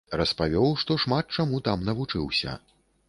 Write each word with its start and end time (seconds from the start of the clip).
Распавёў, 0.19 0.71
што 0.83 0.97
шмат 1.03 1.37
чаму 1.41 1.59
там 1.67 1.85
навучыўся. 1.91 2.57